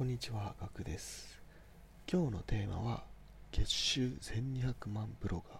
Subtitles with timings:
[0.00, 1.42] こんにちは、ガクです。
[2.10, 3.04] 今日のテーマは、
[3.52, 5.58] 月収1200万ブロガー、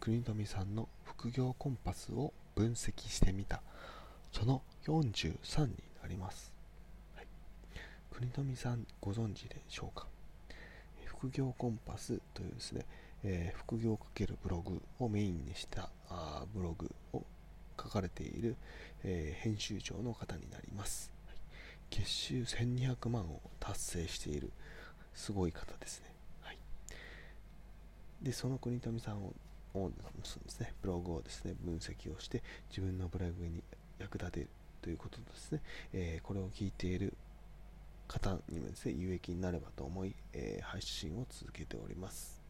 [0.00, 3.62] 国富さんの副業コンパスを分析してみた、
[4.32, 6.52] その43になります。
[7.14, 7.26] はい、
[8.10, 10.08] 国富さん、ご存知でしょうか？
[11.04, 12.84] 副業コンパスというですね、
[13.22, 17.22] えー副業をかけるブログをメインにしたあブログを
[17.80, 18.56] 書かれている、
[19.04, 21.16] えー編集長の方になります。
[21.90, 24.52] 月収1200万を達成している
[25.14, 26.14] すごい方ですね。
[26.42, 26.58] はい、
[28.22, 29.32] で、その国富さんを
[29.74, 33.62] ですね、ブログをですね、分析をして自分のブログに
[33.98, 34.48] 役立てる
[34.80, 35.60] ということですね、
[35.92, 37.14] えーこれを聞いている
[38.06, 42.40] 方にもですね、有益になればと思い、えー配信を続けております。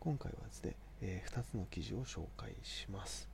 [0.00, 3.28] 今回はですね、え2つの記事を紹介します。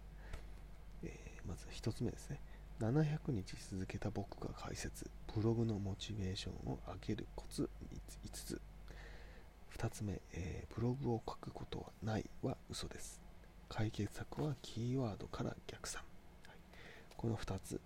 [1.02, 2.40] えーまず1つ目ですね。
[2.80, 5.10] 700日続けた僕が解説。
[5.34, 8.58] ブログのモチベーションを上げるコツ5つ。
[9.76, 13.20] 2つ目、えーブログを書くことはないは嘘です。
[13.68, 16.02] 解決策はキーワードから逆算。
[16.46, 16.56] はい
[17.18, 17.78] この2つ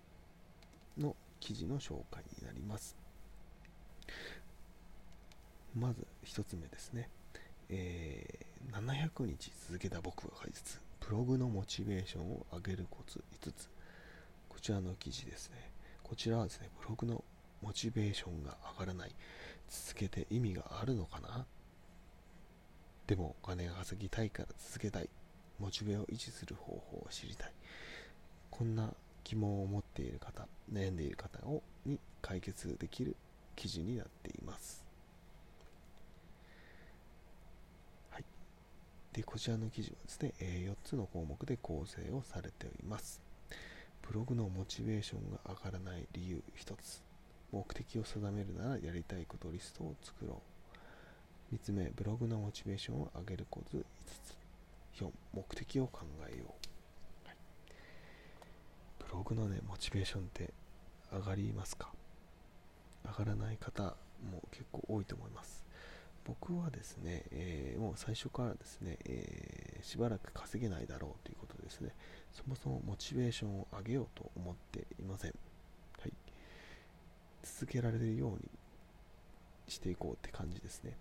[0.97, 2.95] の記事の紹介になります。
[5.75, 7.09] まず1つ目ですね。
[7.67, 10.79] えー700日続けた僕が解説。
[11.01, 13.74] ブログのモチベーションを上げるコツ5つ。
[14.65, 15.57] こちらの記事ですね。
[16.01, 17.23] こちらはですね、ブログの
[17.61, 19.11] モチベーションが上がらない。
[19.69, 21.45] 続けて意味があるのかな？
[23.05, 25.09] でもお金が稼ぎたいから続けたい。
[25.59, 27.51] モチベを維持する方法を知りたい。
[28.49, 28.91] こんな
[29.23, 33.15] 疑問を持っている方、悩んでいる方をに解決できる
[33.55, 34.83] 記事になっています。
[38.09, 38.25] はい。
[39.13, 43.21] で、こちらの記事はですね、4つの項目で構成をされております。
[44.07, 47.01] ブログのモチベーションが上がらない理由1つ。
[47.51, 50.41] 目的を定めるならやりたいことリストを作ろ
[51.51, 51.55] う。
[51.55, 53.83] 3つ目、ブログのモチベーションを上げるコツ5
[54.95, 55.01] つ。
[55.01, 56.51] 4、目的を考えよう。
[59.03, 60.53] ブログのね、モチベーションって
[61.11, 61.91] 上がりますか？
[63.05, 63.95] 上がらない方
[64.31, 65.54] も結構多いと思います。
[66.25, 71.91] 僕はですね、えーもう最初からですね、えーしばらく稼げないだろうということですね、
[72.31, 75.33] そもそもモチベーションを上げようと思っていません。
[76.01, 76.13] はい。
[77.43, 78.39] 続けられるように
[79.67, 80.97] していこうって感じですね。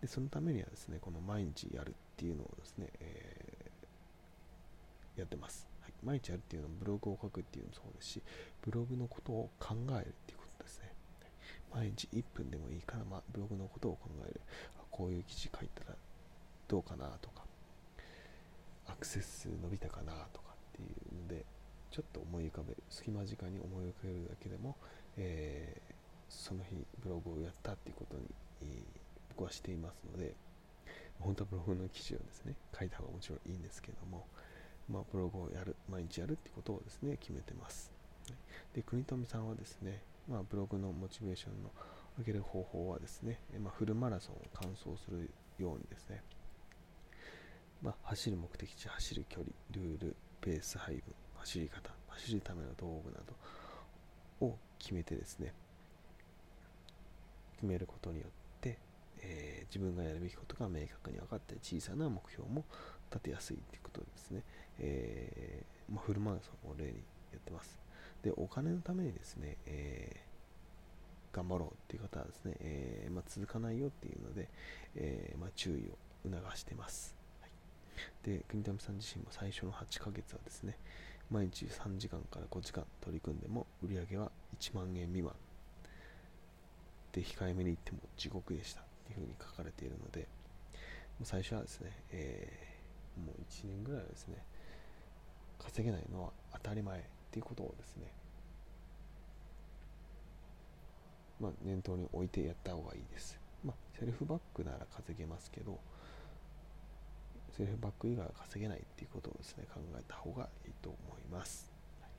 [0.00, 5.66] で、そのためにはですね、この毎日やるっていうのをですね、えーやってます。
[5.82, 8.22] はい、毎日やるっていうのはブログを書くっていうのもそうですし、
[8.62, 10.39] ブログのことを考えるっていう。
[11.74, 14.40] 毎日1分でもいいから、まあ、ブログのことを考える。
[14.78, 15.96] あこういう記事書いたら
[16.68, 17.42] どうかなとか、
[18.86, 20.84] アクセス数伸びたかなとかってい
[21.18, 21.44] うので、
[21.90, 22.82] ちょっと思い浮かべる。
[22.88, 24.76] 隙間時間に思い浮かべるだけでも、
[25.16, 25.90] えー
[26.30, 28.22] その日ブログをやったっていうことに、
[28.62, 30.34] えー僕はしていますので、
[31.18, 34.26] 本当はブログの記事をですね、書いた方がもちろんいいんですけども、
[34.88, 37.90] まあ、ブログをやる、毎日やるってことをですね、決めてます。
[38.74, 41.70] で、国富さんはですね、まあ、ブログのモチベーションの
[42.18, 46.22] 上げる方法はですね、まあ、フルマラソンを完走するようにですね、
[47.82, 51.02] まあ、走る目的地、走る距離、ルール、ペース配分、
[51.34, 53.18] 走り方、走るための道具な
[54.40, 55.52] どを決めてですね、
[57.54, 58.78] 決めることによって、
[59.22, 62.64] えー自分がやるべきことが明確に分かって小さな目標も
[63.08, 64.42] 立てやすいということでですね、
[64.80, 66.90] えーまあ、フルマラソンを例に
[67.32, 67.78] やってます。
[68.22, 70.30] で、お金のためにですね、えー
[71.32, 74.48] 頑張ろうっていう方はですね、えーまあ、続かないよっていうので、
[74.96, 77.14] えーまあ、注意を促してます。
[77.40, 77.50] はい、
[78.24, 80.76] で、国富さん自身も最初の8ヶ月はですね、
[81.30, 85.32] 毎日3時間から5時間取り組んでも売り上げは1万円未満
[87.12, 90.26] で控えめに言っても地獄でしたっていうふうに書かれているので、も
[91.22, 92.70] う最初はですね、えー
[93.20, 94.36] もう1年ぐらいはですね、
[95.58, 98.12] 稼げないのは当たり前っていうことをですね、
[101.40, 103.38] まあ、念頭に置いてやった方がいいです。
[103.64, 105.78] まあ、セルフバックなら稼げますけど、
[107.56, 111.70] セルフバック以外は稼げないっていうことをですね、考えた方がいいと思います。
[112.00, 112.10] はい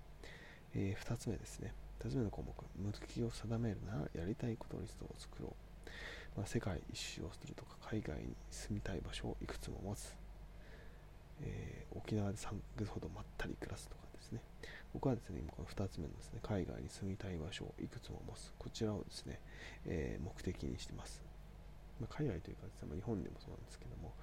[0.73, 1.73] え2つ目ですね。
[1.99, 5.53] 2つ目の項目、目的を定めるならやりたいことリストを作ろ
[6.35, 6.37] う。
[6.37, 10.15] まあ、世界一周をするとか、海外に住みたい場所をいくつも持つ。
[11.41, 14.41] えー沖縄で3ヶ月ほどまったり暮らすとかですね。
[14.93, 18.53] 僕はですね、今この2つ目のですね、海外に住みたい場所をいくつも持つ。
[18.57, 19.39] こちらをですね、
[19.85, 21.23] えー目的にしてます。
[21.99, 24.13] まあ、海外というかですね、日本でもそうなんですけども、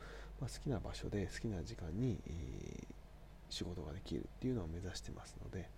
[0.40, 2.98] まあ、好きな場所で好きな時間に、えー
[3.50, 5.70] 仕事ができるっていうのを目指してますので、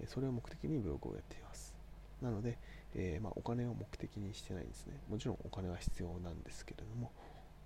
[0.00, 1.74] えそれを目的にブログをやっています。
[2.22, 2.58] なので、
[2.94, 5.00] えー、ま、お金を目的にしてないんですね。
[5.08, 7.12] もちろんお金は必要なんですけれども、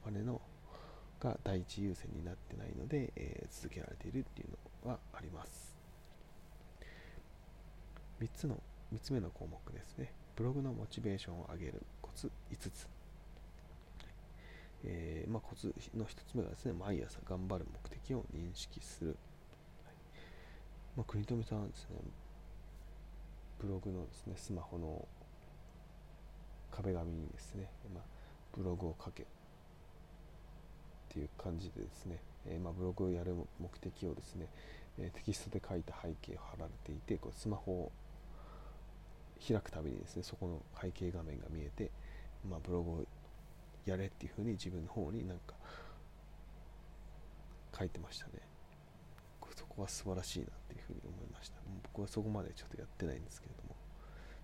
[0.02, 0.40] お金の
[1.20, 5.76] が第一優先になってないので、えー、続けられているっていうのをはあります。
[8.20, 8.60] 3つの
[8.92, 10.12] 3つ目の項目ですね。
[10.36, 12.86] ブログのモチベーションを上げるコツ5つ。
[14.84, 19.16] えー、まあ、コツの1つ目がですね、毎朝頑張る目的を認識する。
[20.96, 21.96] まあ、国富さんはですね、
[23.58, 25.08] ブログのですね、スマホの
[26.70, 28.04] 壁紙にですね、まあ、
[28.52, 29.26] ブログを書けっ
[31.08, 34.46] ていう感じでですね、えー、まあ、ブログをやる目的をですね、
[34.98, 37.92] え、テキストで書いた背景を貼られていてこうスマホを
[39.46, 41.90] 開くたびにですねそこの背景画面が見えて、
[42.48, 43.04] まあ、ブログを
[43.84, 45.54] やれっていうふうに自分の方になんか
[47.76, 48.32] 書いてましたね。
[49.54, 51.56] そこは素晴らしいなっていうふうに思いました。
[51.82, 53.76] 僕はそこまでちょっとやってないんですけれども、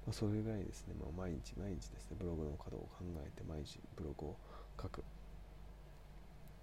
[0.06, 4.36] ま、それぐらいですね、まあ、毎日毎日ですねブログの稼働を考えて毎日ブログを
[4.80, 5.02] 書く。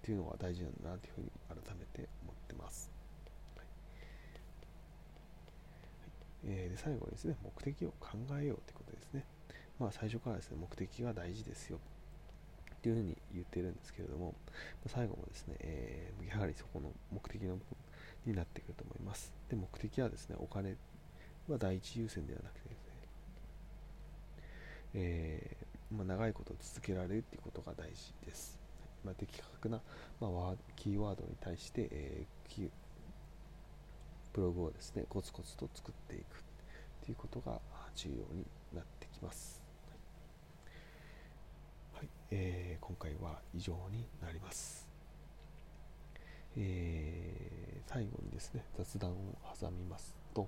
[0.08, 2.90] っていうのが大事なんだなというふうに改めて思ってます、
[3.56, 3.66] はい
[6.46, 9.26] えー、で最後にですね目的を考えようということですね
[9.78, 11.78] まあ最初からですね目的が大事ですよ
[12.78, 14.34] っていうふうに言ってるんですけれども、
[14.86, 17.64] 最後もですね、えー、やはりそこの目的の部分
[18.24, 19.32] になってくると思います。
[19.50, 20.76] で、目的はですね、お金
[21.48, 22.92] は第一優先ではなくてですね、
[24.94, 28.67] えー、まあ、長いこと続けられるっていうことが大事です。
[29.08, 29.80] まあ、的確な、
[30.20, 32.68] まあ、キーワードに対して、えー、
[34.34, 36.44] ブログをですね、コツコツと作っていく
[37.02, 37.58] ということが
[37.96, 38.44] 重要に
[38.74, 39.62] なってきます。
[41.94, 42.08] はい。
[42.32, 44.86] えー、今回は以上になります、
[46.58, 49.14] えー、最後にですね雑談を
[49.58, 50.46] 挟みますと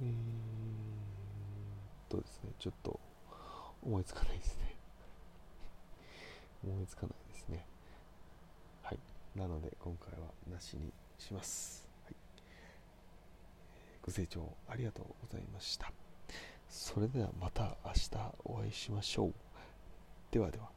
[0.00, 0.10] えー、
[2.10, 2.98] とですねちょっと
[3.84, 4.74] 思いつかないですね。
[6.64, 7.23] 思いつかない。
[7.44, 7.66] ですね。
[8.82, 8.98] はい。
[9.36, 12.14] なので今回はなしにします、はい、
[14.02, 15.92] ご清聴ありがとうございました。
[16.68, 18.10] それではまた明日
[18.44, 19.34] お会いしましょう。
[20.30, 20.73] ではでは。